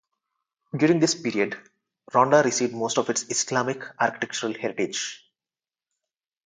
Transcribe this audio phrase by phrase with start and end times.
[0.75, 1.59] During this period,
[2.11, 5.29] Ronda received most of its Islamic architectural heritage.